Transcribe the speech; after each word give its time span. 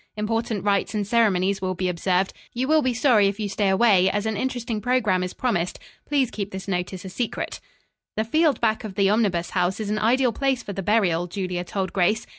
Important 0.17 0.63
rites 0.63 0.95
and 0.95 1.05
ceremonies 1.05 1.61
will 1.61 1.75
be 1.75 1.87
observed. 1.87 2.33
You 2.53 2.67
will 2.67 2.81
be 2.81 2.91
sorry 2.95 3.27
if 3.27 3.39
you 3.39 3.47
stay 3.47 3.69
away, 3.69 4.09
as 4.09 4.25
an 4.25 4.35
interesting 4.35 4.81
program 4.81 5.21
is 5.21 5.35
promised. 5.35 5.77
Please 6.07 6.31
keep 6.31 6.49
this 6.49 6.67
notice 6.67 7.05
a 7.05 7.09
secret." 7.09 7.59
"The 8.17 8.23
field 8.23 8.59
back 8.59 8.83
of 8.83 8.95
the 8.95 9.11
Omnibus 9.11 9.51
House 9.51 9.79
is 9.79 9.91
an 9.91 9.99
ideal 9.99 10.33
place 10.33 10.63
for 10.63 10.73
the 10.73 10.81
burial," 10.81 11.27
Julia 11.27 11.63
told 11.63 11.93
Grace. 11.93 12.25